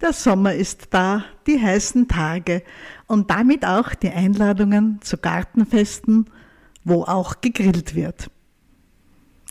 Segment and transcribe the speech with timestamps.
[0.00, 2.62] Der Sommer ist da, die heißen Tage
[3.06, 6.30] und damit auch die Einladungen zu Gartenfesten,
[6.84, 8.30] wo auch gegrillt wird.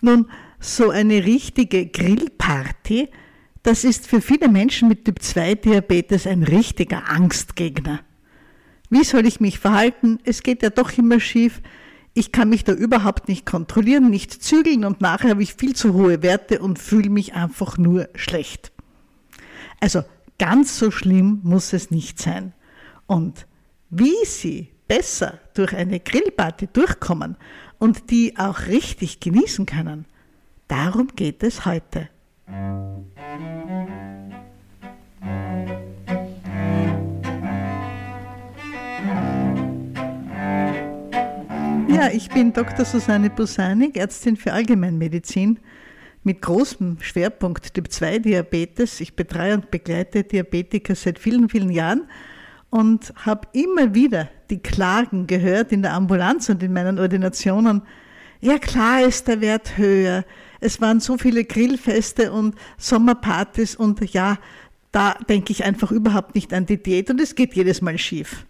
[0.01, 0.25] Nun,
[0.59, 3.09] so eine richtige Grillparty,
[3.62, 8.00] das ist für viele Menschen mit Typ 2 Diabetes ein richtiger Angstgegner.
[8.89, 10.18] Wie soll ich mich verhalten?
[10.23, 11.61] Es geht ja doch immer schief.
[12.16, 15.93] Ich kann mich da überhaupt nicht kontrollieren, nicht zügeln und nachher habe ich viel zu
[15.93, 18.71] hohe Werte und fühle mich einfach nur schlecht.
[19.79, 20.04] Also
[20.39, 22.53] Ganz so schlimm muss es nicht sein.
[23.07, 23.45] Und
[23.89, 27.35] wie Sie besser durch eine Grillparty durchkommen
[27.77, 30.05] und die auch richtig genießen können,
[30.70, 32.07] darum geht es heute.
[41.89, 42.85] Ja, ich bin Dr.
[42.85, 45.59] Susanne Busanik, Ärztin für Allgemeinmedizin
[46.23, 49.00] mit großem Schwerpunkt Typ 2 Diabetes.
[49.00, 52.09] Ich betreue und begleite Diabetiker seit vielen, vielen Jahren
[52.70, 57.81] und habe immer wieder die Klagen gehört in der Ambulanz und in meinen Ordinationen.
[58.42, 60.23] Ja, klar ist der Wert höher.
[60.59, 64.38] Es waren so viele Grillfeste und Sommerpartys und ja,
[64.92, 68.45] da denke ich einfach überhaupt nicht an die Diät und es geht jedes Mal schief.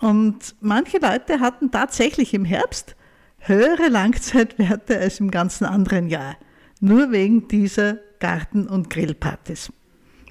[0.00, 2.94] Und manche Leute hatten tatsächlich im Herbst
[3.38, 6.36] höhere Langzeitwerte als im ganzen anderen Jahr
[6.84, 9.72] nur wegen dieser Garten- und Grillpartys.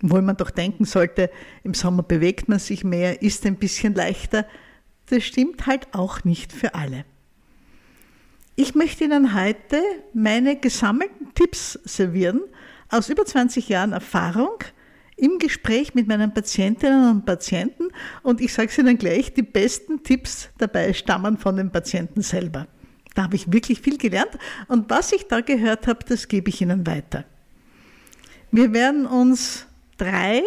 [0.04, 1.30] Obwohl man doch denken sollte,
[1.64, 4.46] im Sommer bewegt man sich mehr, ist ein bisschen leichter.
[5.09, 7.06] Das stimmt halt auch nicht für alle.
[8.56, 9.81] Ich möchte Ihnen heute
[10.14, 12.42] meine gesammelten Tipps servieren
[12.90, 14.59] aus über 20 Jahren Erfahrung
[15.18, 17.90] im Gespräch mit meinen Patientinnen und Patienten
[18.22, 22.68] und ich sage es Ihnen gleich, die besten Tipps dabei stammen von den Patienten selber.
[23.14, 26.61] Da habe ich wirklich viel gelernt und was ich da gehört habe, das gebe ich
[26.61, 27.25] Ihnen weiter.
[28.52, 30.42] Wir werden uns drei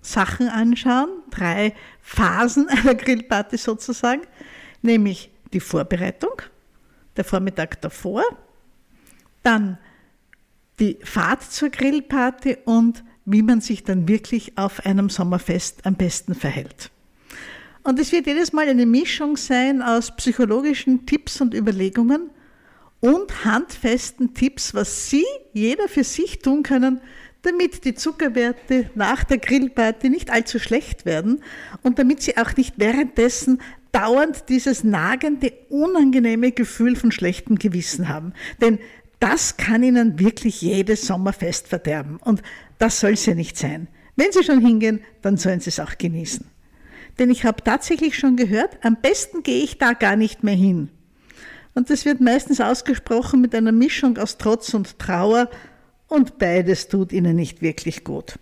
[0.00, 4.22] Sachen anschauen, drei Phasen einer Grillparty sozusagen,
[4.82, 6.42] nämlich die Vorbereitung,
[7.16, 8.24] der Vormittag davor,
[9.42, 9.78] dann
[10.78, 16.34] die Fahrt zur Grillparty und wie man sich dann wirklich auf einem Sommerfest am besten
[16.34, 16.90] verhält.
[17.84, 22.30] Und es wird jedes Mal eine Mischung sein aus psychologischen Tipps und Überlegungen
[23.00, 27.00] und handfesten Tipps, was Sie, jeder für sich tun können,
[27.42, 31.42] damit die Zuckerwerte nach der Grillparty nicht allzu schlecht werden
[31.82, 33.60] und damit Sie auch nicht währenddessen
[33.90, 38.32] dauernd dieses nagende, unangenehme Gefühl von schlechtem Gewissen haben.
[38.60, 38.78] Denn
[39.18, 42.42] das kann Ihnen wirklich jedes Sommerfest verderben und
[42.78, 43.88] das soll es ja nicht sein.
[44.14, 46.51] Wenn Sie schon hingehen, dann sollen Sie es auch genießen.
[47.18, 50.90] Denn ich habe tatsächlich schon gehört, am besten gehe ich da gar nicht mehr hin.
[51.74, 55.48] Und das wird meistens ausgesprochen mit einer Mischung aus Trotz und Trauer
[56.08, 58.38] und beides tut ihnen nicht wirklich gut.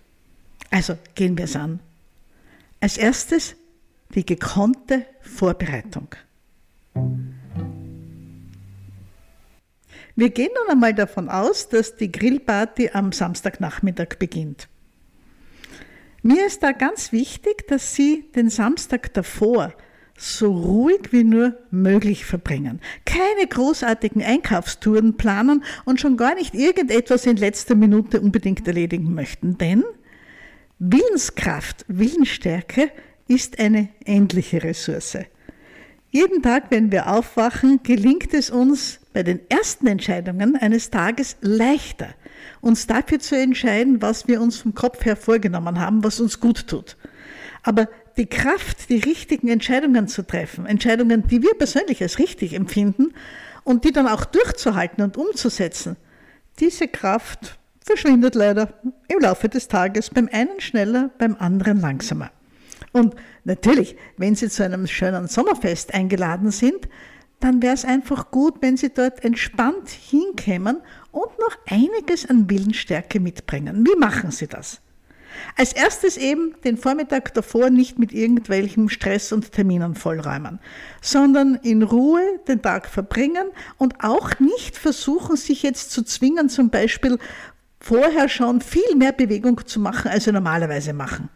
[0.71, 1.81] Also gehen wir es an.
[2.81, 3.55] Als erstes
[4.15, 6.09] die gekonnte Vorbereitung.
[10.17, 14.69] Wir gehen nun einmal davon aus, dass die Grillparty am Samstagnachmittag beginnt.
[16.23, 19.73] Mir ist da ganz wichtig, dass Sie den Samstag davor
[20.19, 22.81] so ruhig wie nur möglich verbringen.
[23.07, 29.57] Keine großartigen Einkaufstouren planen und schon gar nicht irgendetwas in letzter Minute unbedingt erledigen möchten.
[29.57, 29.83] Denn
[30.79, 32.91] Willenskraft, Willensstärke
[33.29, 35.19] ist eine endliche Ressource.
[36.11, 42.09] Jeden Tag, wenn wir aufwachen, gelingt es uns bei den ersten Entscheidungen eines Tages leichter,
[42.61, 46.67] uns dafür zu entscheiden, was wir uns vom Kopf her vorgenommen haben, was uns gut
[46.67, 46.97] tut.
[47.63, 53.13] Aber die Kraft, die richtigen Entscheidungen zu treffen, Entscheidungen, die wir persönlich als richtig empfinden
[53.65, 55.97] und die dann auch durchzuhalten und umzusetzen,
[56.59, 58.75] diese Kraft verschwindet leider
[59.09, 62.31] im Laufe des Tages, beim einen schneller, beim anderen langsamer.
[62.93, 63.15] Und
[63.45, 66.89] natürlich, wenn Sie zu einem schönen Sommerfest eingeladen sind,
[67.41, 70.77] dann wäre es einfach gut, wenn Sie dort entspannt hinkämen
[71.11, 73.87] und noch einiges an Willensstärke mitbringen.
[73.87, 74.81] Wie machen Sie das?
[75.57, 80.59] Als erstes eben den Vormittag davor nicht mit irgendwelchem Stress und Terminen vollräumen,
[81.01, 83.49] sondern in Ruhe den Tag verbringen
[83.79, 87.19] und auch nicht versuchen, sich jetzt zu zwingen, zum Beispiel
[87.81, 91.31] vorher schon viel mehr Bewegung zu machen, als Sie normalerweise machen.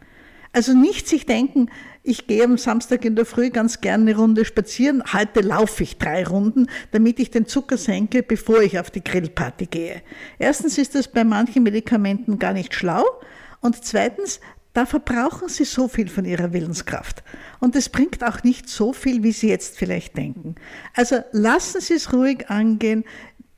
[0.52, 1.68] Also nicht sich denken,
[2.06, 5.96] ich gehe am Samstag in der Früh ganz gerne eine Runde spazieren, heute laufe ich
[5.96, 10.02] drei Runden, damit ich den Zucker senke, bevor ich auf die Grillparty gehe.
[10.38, 13.04] Erstens ist das bei manchen Medikamenten gar nicht schlau
[13.62, 14.40] und zweitens,
[14.74, 17.22] da verbrauchen sie so viel von ihrer Willenskraft.
[17.60, 20.56] Und es bringt auch nicht so viel, wie sie jetzt vielleicht denken.
[20.94, 23.04] Also lassen Sie es ruhig angehen.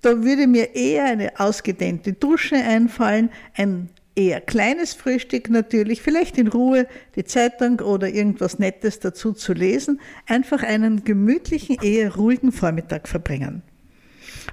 [0.03, 6.49] Da würde mir eher eine ausgedehnte Dusche einfallen, ein eher kleines Frühstück natürlich, vielleicht in
[6.49, 13.07] Ruhe die Zeitung oder irgendwas Nettes dazu zu lesen, einfach einen gemütlichen, eher ruhigen Vormittag
[13.07, 13.63] verbringen.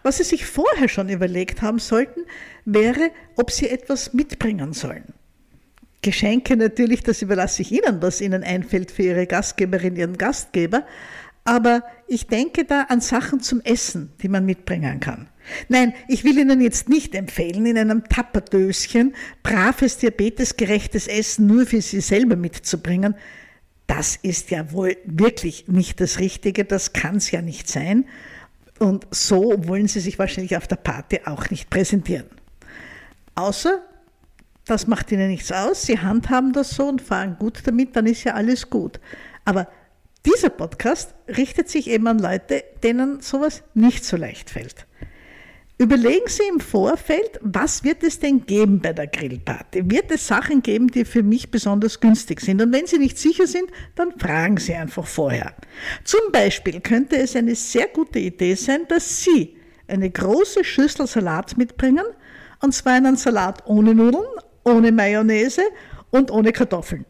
[0.03, 2.21] Was Sie sich vorher schon überlegt haben sollten,
[2.65, 5.13] wäre, ob Sie etwas mitbringen sollen.
[6.01, 10.85] Geschenke natürlich, das überlasse ich Ihnen, was Ihnen einfällt für Ihre Gastgeberin, Ihren Gastgeber.
[11.45, 15.29] Aber ich denke da an Sachen zum Essen, die man mitbringen kann.
[15.67, 21.81] Nein, ich will Ihnen jetzt nicht empfehlen, in einem Tapperdöschen braves, diabetesgerechtes Essen nur für
[21.81, 23.15] Sie selber mitzubringen.
[23.87, 28.05] Das ist ja wohl wirklich nicht das Richtige, das kann es ja nicht sein.
[28.79, 32.25] Und so wollen Sie sich wahrscheinlich auf der Party auch nicht präsentieren.
[33.35, 33.81] Außer,
[34.65, 38.23] das macht Ihnen nichts aus, Sie handhaben das so und fahren gut damit, dann ist
[38.23, 38.99] ja alles gut.
[39.45, 39.67] Aber
[40.25, 44.87] dieser Podcast richtet sich eben an Leute, denen sowas nicht so leicht fällt.
[45.79, 49.89] Überlegen Sie im Vorfeld, was wird es denn geben bei der Grillparty?
[49.89, 52.61] Wird es Sachen geben, die für mich besonders günstig sind?
[52.61, 55.55] Und wenn Sie nicht sicher sind, dann fragen Sie einfach vorher.
[56.03, 61.57] Zum Beispiel könnte es eine sehr gute Idee sein, dass Sie eine große Schüssel Salat
[61.57, 62.05] mitbringen,
[62.61, 64.23] und zwar einen Salat ohne Nudeln,
[64.63, 65.63] ohne Mayonnaise
[66.11, 67.05] und ohne Kartoffeln.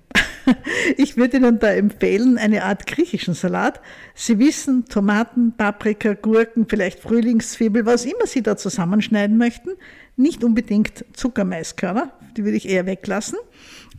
[0.97, 3.81] Ich würde Ihnen da empfehlen, eine Art griechischen Salat.
[4.13, 9.71] Sie wissen, Tomaten, Paprika, Gurken, vielleicht Frühlingszwiebel, was immer Sie da zusammenschneiden möchten.
[10.15, 13.39] Nicht unbedingt Zuckermaiskörner, die würde ich eher weglassen.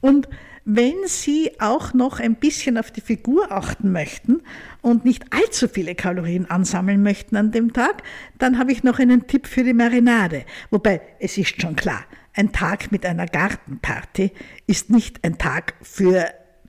[0.01, 0.29] Und
[0.65, 4.43] wenn Sie auch noch ein bisschen auf die Figur achten möchten
[4.81, 8.03] und nicht allzu viele Kalorien ansammeln möchten an dem Tag,
[8.39, 10.45] dann habe ich noch einen Tipp für die Marinade.
[10.71, 14.33] Wobei, es ist schon klar, ein Tag mit einer Gartenparty
[14.67, 16.27] ist nicht ein Tag für,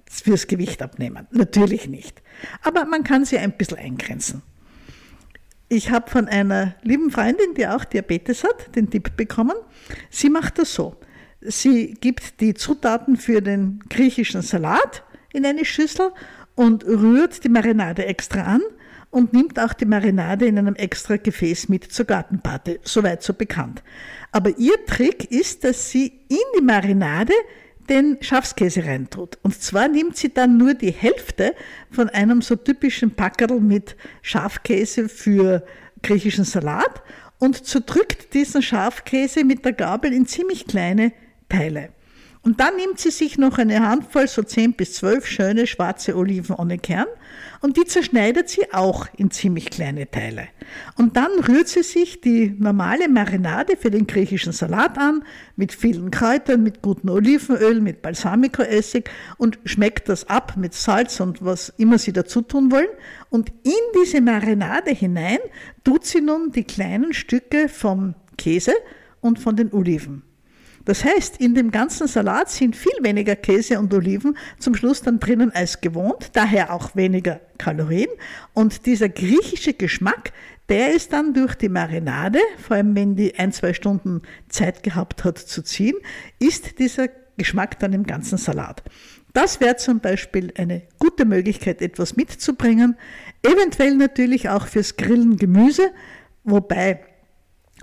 [0.10, 1.28] fürs Gewicht abnehmen.
[1.32, 2.22] Natürlich nicht.
[2.62, 4.44] Aber man kann sie ein bisschen eingrenzen.
[5.68, 9.56] Ich habe von einer lieben Freundin, die auch Diabetes hat, den Tipp bekommen.
[10.12, 10.96] Sie macht das so.
[11.42, 15.04] Sie gibt die Zutaten für den griechischen Salat
[15.34, 16.12] in eine Schüssel
[16.54, 18.62] und rührt die Marinade extra an
[19.16, 22.82] und nimmt auch die Marinade in einem extra Gefäß mit zur Gartenparty.
[22.84, 23.82] Soweit so bekannt.
[24.34, 27.32] Aber ihr Trick ist, dass sie in die Marinade
[27.88, 29.38] den Schafskäse reintut.
[29.42, 31.56] Und zwar nimmt sie dann nur die Hälfte
[31.90, 35.66] von einem so typischen Packerl mit Schafkäse für
[36.04, 37.02] griechischen Salat
[37.40, 41.14] und zerdrückt diesen Schafkäse mit der Gabel in ziemlich kleine
[41.48, 41.92] Teile.
[42.46, 46.56] Und dann nimmt sie sich noch eine Handvoll, so 10 bis 12 schöne schwarze Oliven
[46.56, 47.08] ohne Kern
[47.62, 50.50] und die zerschneidet sie auch in ziemlich kleine Teile.
[50.96, 55.24] Und dann rührt sie sich die normale Marinade für den griechischen Salat an,
[55.56, 61.44] mit vielen Kräutern, mit gutem Olivenöl, mit Balsamicoessig und schmeckt das ab mit Salz und
[61.44, 62.90] was immer sie dazu tun wollen.
[63.32, 65.40] Und in diese Marinade hinein
[65.84, 68.74] tut sie nun die kleinen Stücke vom Käse
[69.20, 70.25] und von den Oliven.
[70.86, 75.20] Das heißt, in dem ganzen Salat sind viel weniger Käse und Oliven zum Schluss dann
[75.20, 78.10] drinnen als gewohnt, daher auch weniger Kalorien.
[78.54, 80.32] Und dieser griechische Geschmack,
[80.70, 85.24] der ist dann durch die Marinade, vor allem wenn die ein, zwei Stunden Zeit gehabt
[85.24, 85.96] hat zu ziehen,
[86.40, 88.84] ist dieser Geschmack dann im ganzen Salat.
[89.34, 92.96] Das wäre zum Beispiel eine gute Möglichkeit, etwas mitzubringen.
[93.44, 95.92] Eventuell natürlich auch fürs Grillen Gemüse,
[96.46, 97.02] wobei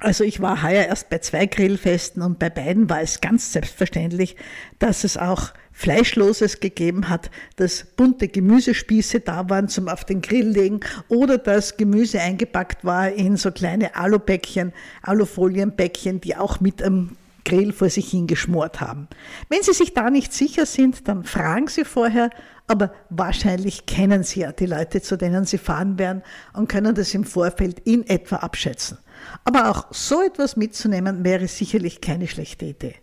[0.03, 4.37] also ich war heuer erst bei zwei Grillfesten und bei beiden war es ganz selbstverständlich,
[4.79, 10.49] dass es auch Fleischloses gegeben hat, dass bunte Gemüsespieße da waren zum auf den Grill
[10.49, 14.73] legen oder dass Gemüse eingepackt war in so kleine Alupäckchen,
[15.03, 19.09] Alufolienpäckchen, die auch mit am Grill vor sich hingeschmort haben.
[19.49, 22.31] Wenn Sie sich da nicht sicher sind, dann fragen Sie vorher,
[22.69, 26.23] aber wahrscheinlich kennen Sie ja die Leute, zu denen Sie fahren werden
[26.53, 28.99] und können das im Vorfeld in etwa abschätzen.
[29.45, 32.95] Aber auch so etwas mitzunehmen wäre sicherlich keine schlechte Idee.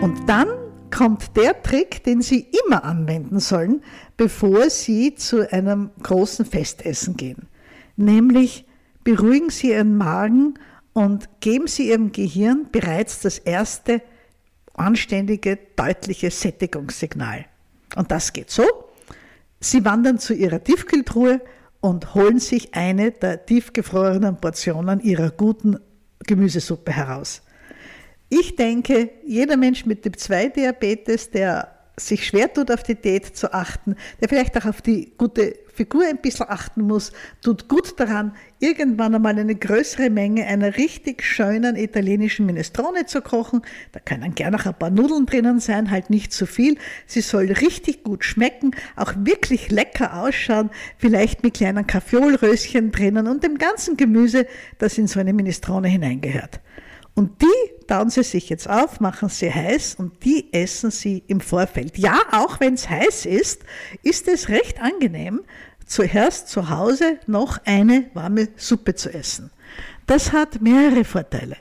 [0.00, 0.48] Und dann
[0.90, 3.82] kommt der Trick, den Sie immer anwenden sollen,
[4.16, 7.48] bevor Sie zu einem großen Festessen gehen.
[7.96, 8.66] Nämlich
[9.04, 10.54] beruhigen Sie Ihren Magen
[10.92, 14.02] und geben Sie Ihrem Gehirn bereits das erste
[14.74, 17.46] anständige, deutliche Sättigungssignal.
[17.94, 18.64] Und das geht so.
[19.60, 21.40] Sie wandern zu Ihrer Tiefkühltruhe
[21.80, 25.78] und holen sich eine der tiefgefrorenen Portionen ihrer guten
[26.26, 27.42] Gemüsesuppe heraus.
[28.28, 33.36] Ich denke, jeder Mensch mit Typ 2 Diabetes, der sich schwer tut, auf die Diät
[33.36, 37.12] zu achten, der vielleicht auch auf die gute Figur ein bisschen achten muss,
[37.42, 43.62] tut gut daran, irgendwann einmal eine größere Menge einer richtig schönen italienischen Minestrone zu kochen.
[43.92, 46.78] Da können gerne auch ein paar Nudeln drinnen sein, halt nicht zu viel.
[47.06, 53.44] Sie soll richtig gut schmecken, auch wirklich lecker ausschauen, vielleicht mit kleinen Kaffeeolröschen drinnen und
[53.44, 54.46] dem ganzen Gemüse,
[54.78, 56.60] das in so eine Minestrone hineingehört.
[57.16, 61.40] Und die tauen sie sich jetzt auf, machen sie heiß und die essen sie im
[61.40, 61.96] Vorfeld.
[61.96, 63.62] Ja, auch wenn es heiß ist,
[64.02, 65.40] ist es recht angenehm,
[65.86, 69.50] zuerst zu Hause noch eine warme Suppe zu essen.
[70.06, 71.56] Das hat mehrere Vorteile.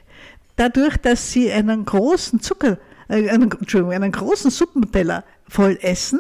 [0.58, 6.20] Dadurch, dass sie einen großen Zucker, äh, einen, Entschuldigung, einen großen Suppenteller voll essen,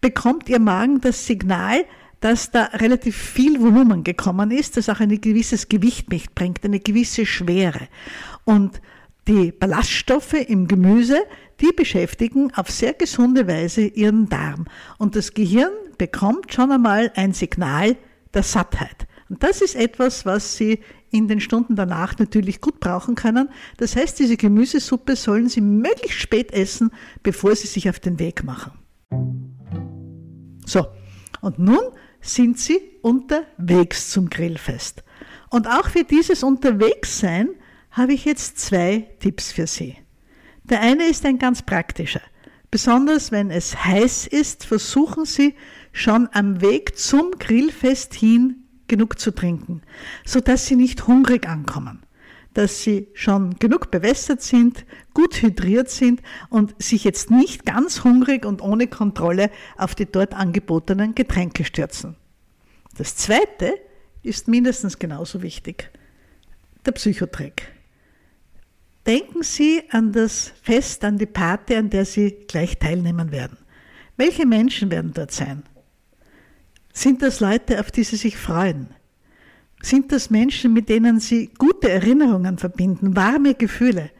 [0.00, 1.84] bekommt ihr Magen das Signal,
[2.26, 7.24] dass da relativ viel Volumen gekommen ist, das auch ein gewisses Gewicht mitbringt, eine gewisse
[7.24, 7.86] Schwere.
[8.42, 8.80] Und
[9.28, 11.20] die Ballaststoffe im Gemüse,
[11.60, 14.64] die beschäftigen auf sehr gesunde Weise ihren Darm.
[14.98, 17.96] Und das Gehirn bekommt schon einmal ein Signal
[18.34, 19.06] der Sattheit.
[19.28, 20.80] Und das ist etwas, was Sie
[21.12, 23.50] in den Stunden danach natürlich gut brauchen können.
[23.76, 26.90] Das heißt, diese Gemüsesuppe sollen Sie möglichst spät essen,
[27.22, 28.72] bevor Sie sich auf den Weg machen.
[30.66, 30.86] So,
[31.40, 31.78] und nun
[32.28, 35.04] sind Sie unterwegs zum Grillfest.
[35.50, 37.48] Und auch für dieses Unterwegssein
[37.90, 39.96] habe ich jetzt zwei Tipps für Sie.
[40.64, 42.20] Der eine ist ein ganz praktischer.
[42.70, 45.54] Besonders wenn es heiß ist, versuchen Sie
[45.92, 49.82] schon am Weg zum Grillfest hin genug zu trinken,
[50.24, 52.02] sodass Sie nicht hungrig ankommen,
[52.56, 58.46] dass Sie schon genug bewässert sind, gut hydriert sind und sich jetzt nicht ganz hungrig
[58.46, 62.16] und ohne Kontrolle auf die dort angebotenen Getränke stürzen.
[62.96, 63.74] Das zweite
[64.22, 65.90] ist mindestens genauso wichtig.
[66.86, 67.68] Der Psychotrick.
[69.04, 73.58] Denken Sie an das Fest, an die Party, an der Sie gleich teilnehmen werden.
[74.16, 75.62] Welche Menschen werden dort sein?
[76.94, 78.94] Sind das Leute, auf die Sie sich freuen?
[79.86, 84.10] Sind das Menschen, mit denen Sie gute Erinnerungen verbinden, warme Gefühle?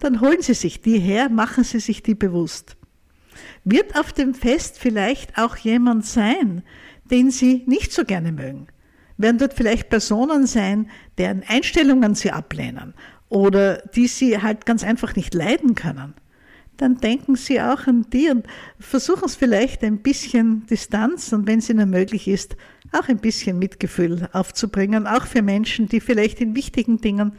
[0.00, 2.78] Dann holen Sie sich die her, machen Sie sich die bewusst.
[3.62, 6.62] Wird auf dem Fest vielleicht auch jemand sein,
[7.10, 8.68] den Sie nicht so gerne mögen?
[9.18, 10.88] Werden dort vielleicht Personen sein,
[11.18, 12.94] deren Einstellungen Sie ablehnen
[13.28, 16.14] oder die sie halt ganz einfach nicht leiden können,
[16.78, 18.46] dann denken sie auch an die und
[18.78, 22.56] versuchen es vielleicht ein bisschen Distanz und wenn es ihnen möglich ist,
[22.92, 27.32] auch ein bisschen Mitgefühl aufzubringen, auch für Menschen, die vielleicht in wichtigen Dingen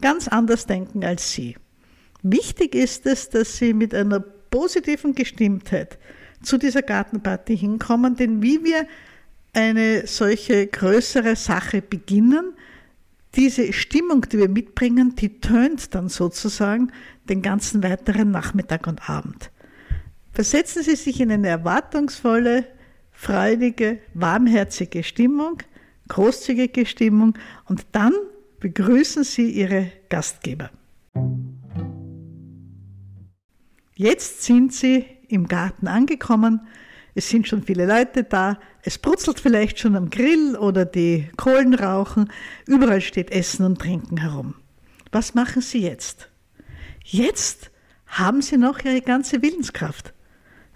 [0.00, 1.56] ganz anders denken als sie.
[2.22, 5.98] Wichtig ist es, dass sie mit einer positiven Gestimmtheit
[6.42, 8.86] zu dieser Gartenparty hinkommen, denn wie wir
[9.52, 12.52] eine solche größere Sache beginnen,
[13.34, 16.92] diese Stimmung, die wir mitbringen, die tönt dann sozusagen
[17.28, 19.50] den ganzen weiteren Nachmittag und Abend.
[20.32, 22.64] Versetzen Sie sich in eine erwartungsvolle,
[23.18, 25.58] freudige, warmherzige Stimmung,
[26.08, 27.34] großzügige Stimmung
[27.66, 28.12] und dann
[28.60, 30.70] begrüßen Sie Ihre Gastgeber.
[33.94, 36.60] Jetzt sind Sie im Garten angekommen
[37.18, 41.74] es sind schon viele Leute da, es brutzelt vielleicht schon am Grill oder die Kohlen
[41.74, 42.30] rauchen,
[42.64, 44.54] überall steht Essen und Trinken herum.
[45.10, 46.28] Was machen Sie jetzt?
[47.02, 47.72] Jetzt
[48.06, 50.14] haben Sie noch Ihre ganze Willenskraft.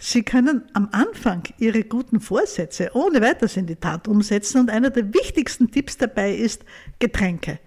[0.05, 4.91] Sie können am Anfang Ihre guten Vorsätze ohne weiteres in die Tat umsetzen und einer
[4.91, 6.65] der wichtigsten Tipps dabei ist
[6.99, 7.61] Getränke.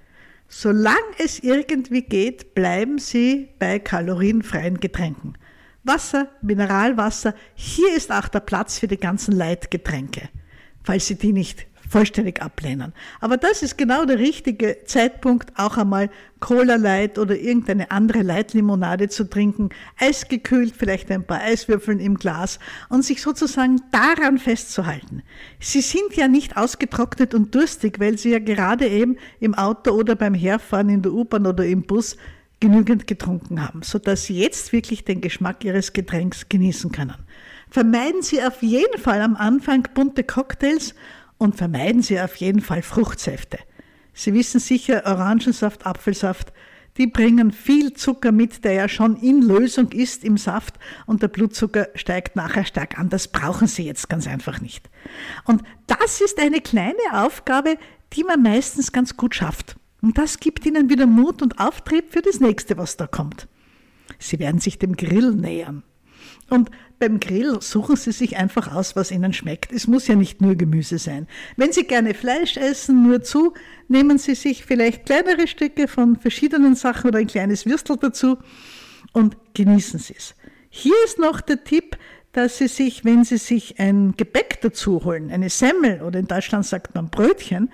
[0.49, 5.37] Solange es irgendwie geht, bleiben Sie bei kalorienfreien Getränken.
[5.85, 7.35] Wasser, Mineralwasser.
[7.53, 10.27] Hier ist auch der Platz für die ganzen Leitgetränke,
[10.83, 12.93] falls Sie die nicht vollständig ablehnen.
[13.19, 19.09] Aber das ist genau der richtige Zeitpunkt, auch einmal Cola Light oder irgendeine andere Leitlimonade
[19.09, 25.23] zu trinken, eisgekühlt, vielleicht ein paar Eiswürfeln im Glas und sich sozusagen daran festzuhalten.
[25.59, 30.15] Sie sind ja nicht ausgetrocknet und durstig, weil Sie ja gerade eben im Auto oder
[30.15, 32.17] beim Herfahren in der U-Bahn oder im Bus
[32.59, 37.15] genügend getrunken haben, sodass Sie jetzt wirklich den Geschmack Ihres Getränks genießen können.
[37.69, 40.95] Vermeiden Sie auf jeden Fall am Anfang bunte Cocktails
[41.37, 43.59] und vermeiden Sie auf jeden Fall Fruchtsäfte.
[44.13, 46.53] Sie wissen sicher, Orangensaft, Apfelsaft,
[46.97, 50.75] die bringen viel Zucker mit, der ja schon in Lösung ist im Saft
[51.05, 53.09] und der Blutzucker steigt nachher stark an.
[53.09, 54.89] Das brauchen Sie jetzt ganz einfach nicht.
[55.43, 57.77] Und das ist eine kleine Aufgabe,
[58.13, 59.75] die man meistens ganz gut schafft.
[60.01, 63.47] Und das gibt ihnen wieder Mut und Auftrieb für das nächste, was da kommt.
[64.19, 65.83] Sie werden sich dem Grill nähern.
[66.49, 69.71] Und beim Grill suchen Sie sich einfach aus, was Ihnen schmeckt.
[69.71, 71.27] Es muss ja nicht nur Gemüse sein.
[71.57, 73.53] Wenn Sie gerne Fleisch essen, nur zu,
[73.87, 78.37] nehmen Sie sich vielleicht kleinere Stücke von verschiedenen Sachen oder ein kleines Würstel dazu
[79.13, 80.35] und genießen Sie es.
[80.69, 81.97] Hier ist noch der Tipp,
[82.31, 86.65] dass Sie sich, wenn Sie sich ein Gebäck dazu holen, eine Semmel oder in Deutschland
[86.65, 87.71] sagt man Brötchen,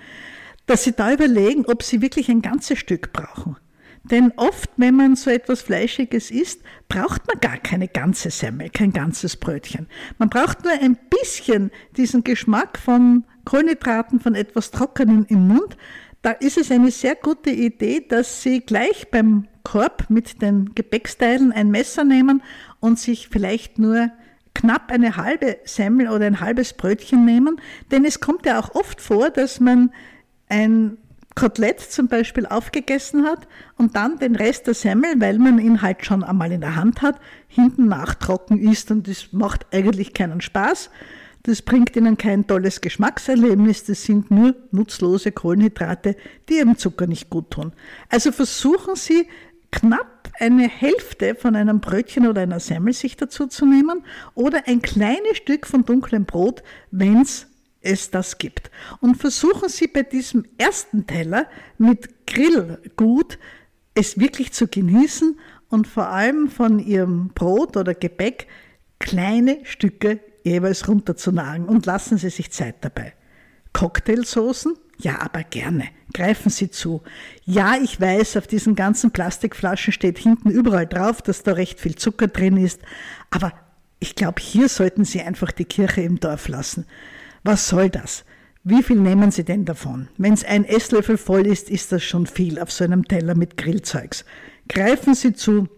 [0.66, 3.56] dass Sie da überlegen, ob Sie wirklich ein ganzes Stück brauchen.
[4.04, 8.92] Denn oft, wenn man so etwas Fleischiges isst, braucht man gar keine ganze Semmel, kein
[8.92, 9.86] ganzes Brötchen.
[10.18, 15.76] Man braucht nur ein bisschen diesen Geschmack von Kohlenhydraten, von etwas Trockenen im Mund.
[16.22, 21.52] Da ist es eine sehr gute Idee, dass Sie gleich beim Korb mit den Gepäcksteilen
[21.52, 22.42] ein Messer nehmen
[22.80, 24.10] und sich vielleicht nur
[24.54, 29.00] knapp eine halbe Semmel oder ein halbes Brötchen nehmen, denn es kommt ja auch oft
[29.00, 29.92] vor, dass man
[30.48, 30.98] ein
[31.42, 36.06] Kotelett zum Beispiel aufgegessen hat und dann den Rest der Semmel, weil man ihn halt
[36.06, 37.18] schon einmal in der Hand hat,
[37.48, 40.88] hinten nachtrocken isst und das macht eigentlich keinen Spaß.
[41.42, 46.14] Das bringt ihnen kein tolles Geschmackserlebnis, das sind nur nutzlose Kohlenhydrate,
[46.48, 47.72] die ihrem Zucker nicht gut tun.
[48.08, 49.26] Also versuchen Sie
[49.72, 54.04] knapp eine Hälfte von einem Brötchen oder einer Semmel sich dazu zu nehmen
[54.36, 57.51] oder ein kleines Stück von dunklem Brot, wenn's es
[58.10, 58.70] das gibt.
[59.00, 61.46] Und versuchen Sie bei diesem ersten Teller
[61.78, 63.38] mit Grillgut
[63.94, 68.46] es wirklich zu genießen und vor allem von Ihrem Brot oder Gebäck
[68.98, 73.14] kleine Stücke jeweils runterzunagen und lassen Sie sich Zeit dabei.
[73.72, 74.74] Cocktailsoßen?
[74.98, 75.88] Ja, aber gerne.
[76.12, 77.02] Greifen Sie zu.
[77.44, 81.96] Ja, ich weiß, auf diesen ganzen Plastikflaschen steht hinten überall drauf, dass da recht viel
[81.96, 82.80] Zucker drin ist,
[83.30, 83.52] aber
[83.98, 86.86] ich glaube, hier sollten Sie einfach die Kirche im Dorf lassen.
[87.44, 88.24] Was soll das?
[88.64, 90.08] Wie viel nehmen Sie denn davon?
[90.18, 93.56] Wenn es ein Esslöffel voll ist, ist das schon viel auf so einem Teller mit
[93.56, 94.24] Grillzeugs.
[94.68, 95.68] Greifen Sie zu,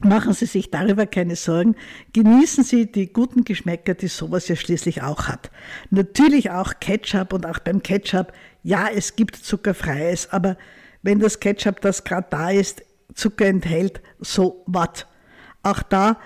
[0.00, 1.74] machen Sie sich darüber keine Sorgen,
[2.12, 5.50] genießen Sie die guten Geschmäcker, die sowas ja schließlich auch hat.
[5.88, 10.58] Natürlich auch Ketchup und auch beim Ketchup, ja, es gibt zuckerfreies, aber
[11.00, 12.82] wenn das Ketchup, das gerade da ist,
[13.14, 15.06] Zucker enthält, so what?
[15.62, 16.18] Auch da,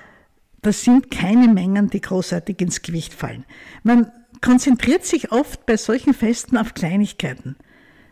[0.63, 3.45] das sind keine Mengen, die großartig ins Gewicht fallen.
[3.85, 4.11] Man
[4.47, 7.57] konzentriert sich oft bei solchen Festen auf Kleinigkeiten.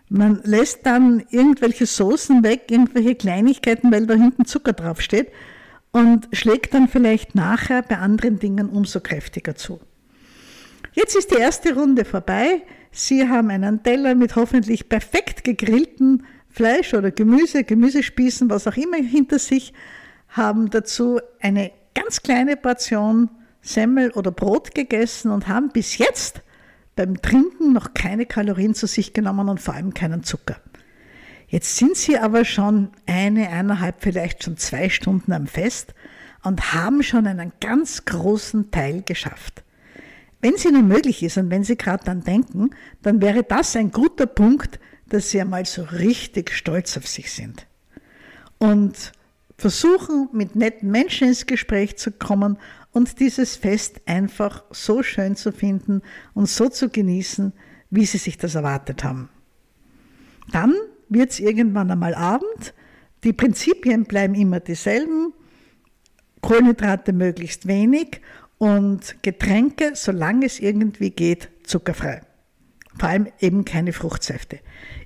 [0.08, 5.28] Man lässt dann irgendwelche Soßen weg, irgendwelche Kleinigkeiten, weil da hinten Zucker draufsteht
[5.92, 9.78] und schlägt dann vielleicht nachher bei anderen Dingen umso kräftiger zu.
[10.92, 12.62] Jetzt ist die erste Runde vorbei.
[12.90, 18.96] Sie haben einen Teller mit hoffentlich perfekt gegrillten Fleisch oder Gemüse, Gemüsespießen, was auch immer
[18.96, 19.72] hinter sich,
[20.30, 23.30] haben dazu eine ganz kleine Portion
[23.64, 26.42] Semmel oder Brot gegessen und haben bis jetzt
[26.96, 30.56] beim Trinken noch keine Kalorien zu sich genommen und vor allem keinen Zucker.
[31.48, 35.94] Jetzt sind sie aber schon eine, eineinhalb, vielleicht schon zwei Stunden am Fest
[36.42, 39.64] und haben schon einen ganz großen Teil geschafft.
[40.40, 42.70] Wenn es ihnen möglich ist und wenn sie gerade dann denken,
[43.02, 47.66] dann wäre das ein guter Punkt, dass sie einmal so richtig stolz auf sich sind.
[48.58, 49.12] Und
[49.56, 52.58] versuchen, mit netten Menschen ins Gespräch zu kommen
[52.94, 56.00] und dieses Fest einfach so schön zu finden
[56.32, 57.52] und so zu genießen,
[57.90, 59.28] wie sie sich das erwartet haben.
[60.52, 60.74] Dann
[61.08, 62.72] wird es irgendwann einmal Abend.
[63.24, 65.32] Die Prinzipien bleiben immer dieselben.
[66.40, 68.20] Kohlenhydrate möglichst wenig
[68.58, 72.20] und Getränke, solange es irgendwie geht, zuckerfrei.
[72.98, 74.60] Vor allem eben keine Fruchtsäfte.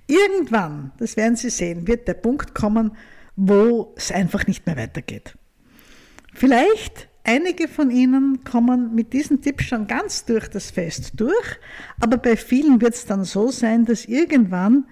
[0.07, 2.93] Irgendwann, das werden Sie sehen, wird der Punkt kommen,
[3.35, 5.39] wo es einfach nicht mehr weitergeht.
[6.35, 11.59] Vielleicht Einige von Ihnen kommen mit diesen Tipps schon ganz durch das Fest durch,
[12.01, 14.87] aber bei vielen wird es dann so sein, dass irgendwann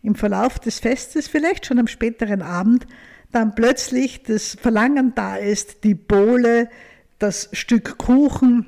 [0.00, 2.86] im Verlauf des Festes, vielleicht schon am späteren Abend,
[3.30, 6.70] dann plötzlich das Verlangen da ist, die Bohle,
[7.18, 8.64] das Stück Kuchen,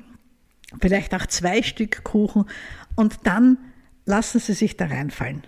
[0.79, 2.45] vielleicht auch zwei Stück Kuchen
[2.95, 3.57] und dann
[4.05, 5.41] lassen Sie sich da reinfallen.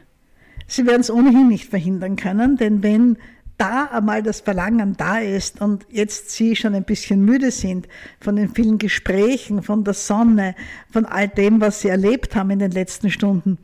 [0.66, 3.20] Sie werden es ohnehin nicht verhindern können, denn wenn
[3.58, 7.88] da einmal das Verlangen da ist und jetzt Sie schon ein bisschen müde sind
[8.20, 10.56] von den vielen Gesprächen, von der Sonne,
[10.92, 13.58] von all dem, was Sie erlebt haben in den letzten Stunden,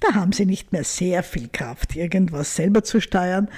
[0.00, 3.48] da haben Sie nicht mehr sehr viel Kraft, irgendwas selber zu steuern.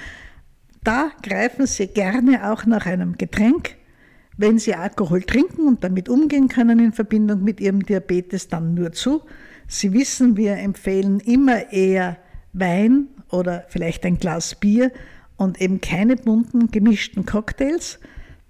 [0.83, 3.75] Da greifen Sie gerne auch nach einem Getränk.
[4.37, 8.93] Wenn Sie Alkohol trinken und damit umgehen können in Verbindung mit Ihrem Diabetes, dann nur
[8.93, 9.21] zu.
[9.67, 12.17] Sie wissen, wir empfehlen immer eher
[12.53, 14.91] Wein oder vielleicht ein Glas Bier
[15.39, 17.97] und eben keine bunten gemischten Cocktails.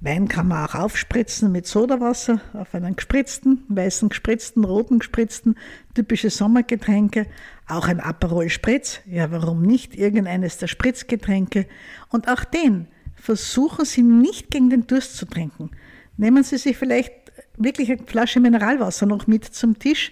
[0.02, 5.56] Wein kann man auch aufspritzen mit Sodawasser auf einen gespritzten, weißen gespritzten, roten gespritzten,
[5.94, 7.28] typische Sommergetränke,
[7.68, 11.68] auch ein Aperol Spritz, ja warum nicht, irgendeines der Spritzgetränke
[12.10, 15.70] und auch den versuchen Sie nicht gegen den Durst zu trinken.
[16.18, 17.14] Nehmen Sie sich vielleicht
[17.56, 20.12] wirklich eine Flasche Mineralwasser noch mit zum Tisch.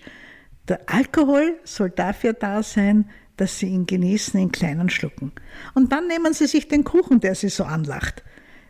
[0.68, 5.32] Der Alkohol soll dafür da sein, dass Sie ihn genießen in kleinen Schlucken.
[5.74, 8.24] Und dann nehmen Sie sich den Kuchen, der Sie so anlacht.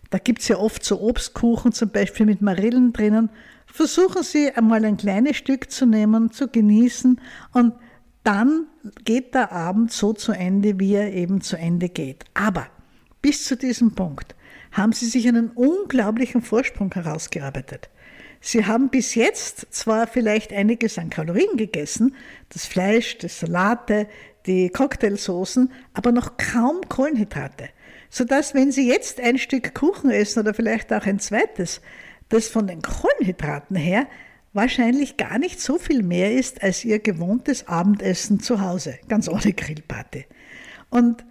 [0.09, 3.29] Da gibt es ja oft so Obstkuchen, zum Beispiel mit Marillen drinnen.
[3.65, 7.19] Versuchen Sie einmal ein kleines Stück zu nehmen, zu genießen
[7.53, 7.73] und
[8.23, 8.67] dann
[9.05, 12.25] geht der Abend so zu Ende, wie er eben zu Ende geht.
[12.33, 12.67] Aber
[13.21, 14.35] bis zu diesem Punkt
[14.71, 17.89] haben Sie sich einen unglaublichen Vorsprung herausgearbeitet.
[18.39, 22.15] Sie haben bis jetzt zwar vielleicht einiges an Kalorien gegessen,
[22.49, 24.07] das Fleisch, die Salate,
[24.47, 27.69] die Cocktailsoßen, aber noch kaum Kohlenhydrate.
[28.09, 31.81] sodass wenn Sie jetzt ein Stück Kuchen essen oder vielleicht auch ein zweites,
[32.29, 34.07] das von den Kohlenhydraten her
[34.53, 39.53] wahrscheinlich gar nicht so viel mehr ist als Ihr gewohntes Abendessen zu Hause, ganz ohne
[39.53, 40.25] Grillparty.
[40.89, 41.25] Und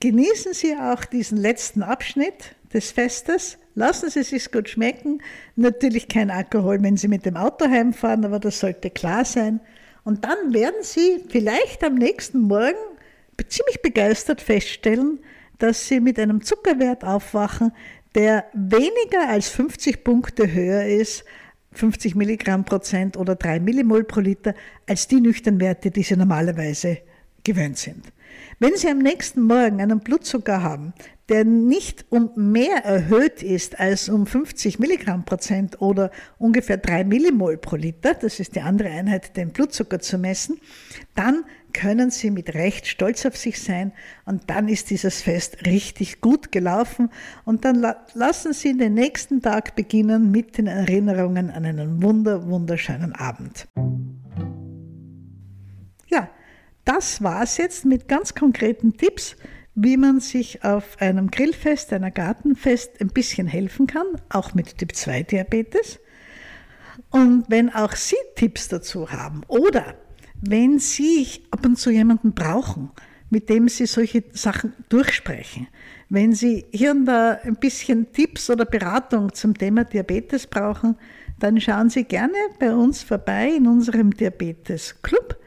[0.00, 5.22] genießen Sie auch diesen letzten Abschnitt des Festes, lassen Sie es sich gut schmecken.
[5.56, 9.60] Natürlich kein Alkohol, wenn Sie mit dem Auto heimfahren, aber das sollte klar sein.
[10.08, 12.78] Und dann werden Sie vielleicht am nächsten Morgen
[13.46, 15.18] ziemlich begeistert feststellen,
[15.58, 17.72] dass Sie mit einem Zuckerwert aufwachen,
[18.14, 21.26] der weniger als 50 Punkte höher ist,
[21.72, 24.54] 50 Milligramm Prozent oder 3 Millimol pro Liter,
[24.86, 27.02] als die Nüchternwerte, die Sie normalerweise
[27.44, 28.06] gewöhnt sind.
[28.60, 30.94] Wenn Sie am nächsten Morgen einen Blutzucker haben,
[31.28, 37.58] der nicht um mehr erhöht ist als um 50 Milligramm Prozent oder ungefähr 3 Millimol
[37.58, 40.58] pro Liter, das ist die andere Einheit, den Blutzucker zu messen,
[41.14, 43.92] dann können Sie mit Recht stolz auf sich sein
[44.24, 47.10] und dann ist dieses Fest richtig gut gelaufen
[47.44, 52.48] und dann la lassen Sie den nächsten Tag beginnen mit den Erinnerungen an einen wunder,
[52.48, 53.68] wunderschönen Abend.
[56.08, 56.30] Ja,
[56.86, 59.36] das war's jetzt mit ganz konkreten Tipps,
[59.80, 64.92] wie man sich auf einem Grillfest, einer Gartenfest ein bisschen helfen kann, auch mit Typ
[64.92, 66.00] 2 Diabetes.
[67.10, 69.94] Und wenn auch Sie Tipps dazu haben oder
[70.40, 72.90] wenn Sie ab und zu jemanden brauchen,
[73.30, 75.68] mit dem Sie solche Sachen durchsprechen,
[76.08, 80.96] wenn Sie hier und da ein bisschen Tipps oder Beratung zum Thema Diabetes brauchen,
[81.38, 85.38] dann schauen Sie gerne bei uns vorbei in unserem Diabetes Club.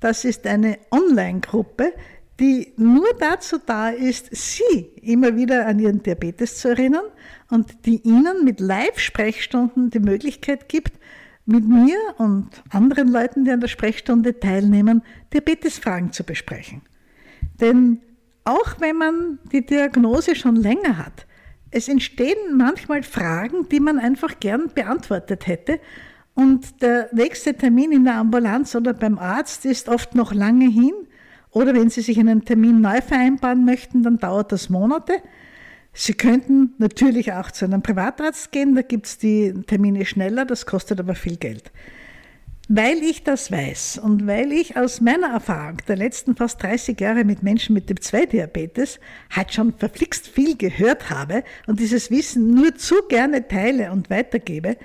[0.00, 1.94] Das ist eine Online-Gruppe,
[2.40, 7.04] die nur dazu da ist, Sie immer wieder an Ihren Diabetes zu erinnern
[7.50, 10.92] und die Ihnen mit Live-Sprechstunden die Möglichkeit gibt,
[11.46, 16.82] mit mir und anderen Leuten, die an der Sprechstunde teilnehmen, Diabetesfragen zu besprechen.
[17.60, 18.00] Denn
[18.44, 21.26] auch wenn man die Diagnose schon länger hat,
[21.70, 25.80] es entstehen manchmal Fragen, die man einfach gern beantwortet hätte.
[26.34, 30.94] Und der nächste Termin in der Ambulanz oder beim Arzt ist oft noch lange hin.
[31.50, 35.22] Oder wenn Sie sich einen Termin neu vereinbaren möchten, dann dauert das Monate.
[35.92, 40.66] Sie könnten natürlich auch zu einem Privatarzt gehen, da gibt es die Termine schneller, das
[40.66, 41.72] kostet aber viel Geld.
[42.70, 47.24] Weil ich das weiß und weil ich aus meiner Erfahrung der letzten fast 30 Jahre
[47.24, 49.00] mit Menschen mit Typ-2-Diabetes
[49.30, 54.76] halt schon verflixt viel gehört habe und dieses Wissen nur zu gerne teile und weitergebe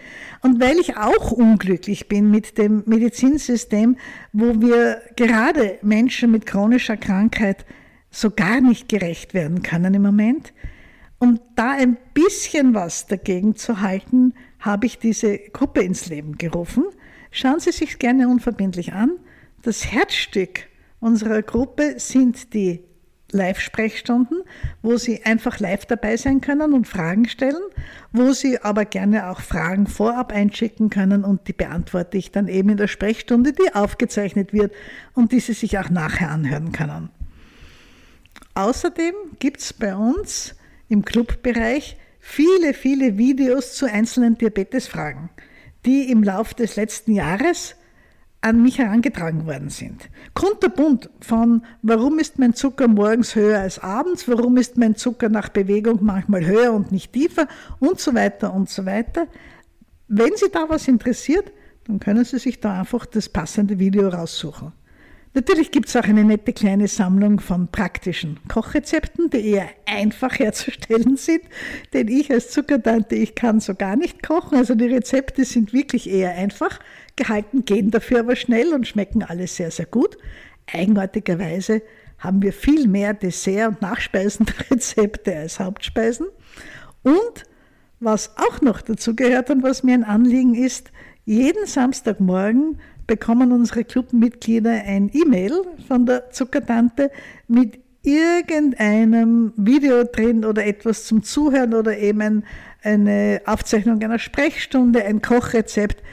[0.41, 3.97] und weil ich auch unglücklich bin mit dem Medizinsystem,
[4.31, 7.65] wo wir gerade Menschen mit chronischer Krankheit
[8.09, 10.53] so gar nicht gerecht werden können im Moment,
[11.19, 16.85] um da ein bisschen was dagegen zu halten, habe ich diese Gruppe ins Leben gerufen.
[17.35, 19.13] Schauen Sie sich gerne unverbindlich an.
[19.63, 20.67] Das Herzstück
[20.99, 22.83] unserer Gruppe sind die
[23.31, 24.43] Live-Sprechstunden,
[24.83, 27.63] wo Sie einfach live dabei sein können und Fragen stellen,
[28.11, 32.69] wo Sie aber gerne auch Fragen vorab einschicken können und die beantworte ich dann eben
[32.69, 34.71] in der Sprechstunde, die aufgezeichnet wird
[35.15, 37.09] und die Sie sich auch nachher anhören können.
[38.53, 40.53] Außerdem gibt es bei uns
[40.87, 45.31] im Clubbereich viele, viele Videos zu einzelnen Diabetesfragen,
[45.85, 47.75] die im Laufe des letzten Jahres
[48.43, 50.09] an mich herangetragen worden sind.
[50.33, 55.49] Kunterbunt von, warum ist mein Zucker morgens höher als abends, warum ist mein Zucker nach
[55.49, 57.47] Bewegung manchmal höher und nicht tiefer
[57.79, 59.27] und so weiter und so weiter.
[60.09, 61.51] Wenn Sie da was interessiert,
[61.85, 64.73] dann können Sie sich da einfach das passende Video raussuchen.
[65.35, 71.17] Natürlich gibt es auch eine nette kleine Sammlung von praktischen Kochrezepten, die eher einfach herzustellen
[71.17, 71.41] sind,
[71.91, 74.57] denn ich als Zuckertante, ich kann so gar nicht kochen.
[74.57, 76.79] Also die Rezepte sind wirklich eher einfach
[77.15, 80.17] gehalten, gehen dafür aber schnell und schmecken alle sehr, sehr gut.
[80.71, 81.81] Eigenartigerweise
[82.19, 86.27] haben wir viel mehr Dessert- und Nachspeisenrezepte als Hauptspeisen.
[87.01, 87.43] Und
[87.99, 90.91] was auch noch dazu gehört und was mir ein Anliegen ist,
[91.25, 95.53] jeden Samstagmorgen bekommen unsere Clubmitglieder ein E-Mail
[95.87, 97.11] von der Zuckertante
[97.47, 102.43] mit irgendeinem Video drin oder etwas zum Zuhören oder eben
[102.81, 106.03] eine Aufzeichnung einer Sprechstunde, ein Kochrezept.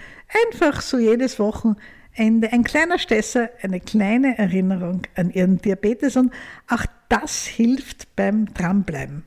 [0.47, 6.33] Einfach so jedes Wochenende ein kleiner Stesser, eine kleine Erinnerung an ihren Diabetes und
[6.69, 9.25] auch das hilft beim Dranbleiben,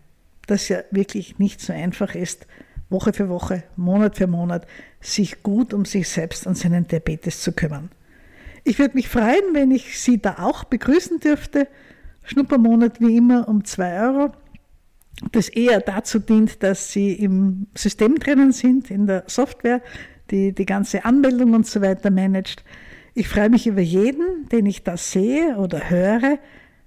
[0.47, 2.47] das ja wirklich nicht so einfach ist,
[2.93, 4.65] Woche für Woche, Monat für Monat,
[5.01, 7.89] sich gut um sich selbst und seinen Diabetes zu kümmern.
[8.63, 11.67] Ich würde mich freuen, wenn ich Sie da auch begrüßen dürfte.
[12.23, 14.32] Schnuppermonat wie immer um 2 Euro,
[15.34, 19.82] das eher dazu dient, dass Sie im System drinnen sind, in der Software,
[20.32, 22.63] die die ganze Anmeldung und so weiter managt.
[23.13, 26.39] Ich freue mich über jeden, den ich da sehe oder höre,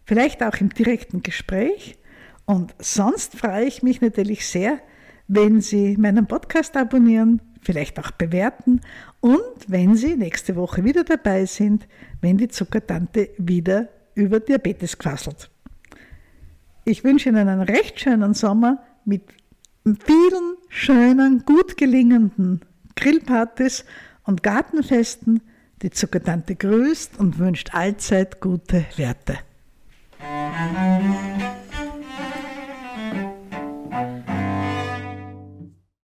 [0.05, 1.99] vielleicht auch im direkten Gespräch.
[2.47, 4.81] Und sonst freue ich mich natürlich sehr,
[5.29, 8.81] wenn Sie meinen Podcast abonnieren, vielleicht auch bewerten
[9.21, 11.87] und wenn Sie nächste Woche wieder dabei sind,
[12.21, 15.51] wenn die Zuckertante wieder über Diabetes quasselt.
[16.85, 19.23] Ich wünsche Ihnen einen recht schönen Sommer mit
[19.85, 22.61] vielen schönen, gut gelingenden
[22.97, 23.85] Grillpartys
[24.25, 25.43] und Gartenfesten.
[25.83, 29.39] Die Zuckertante grüßt und wünscht allzeit gute Werte.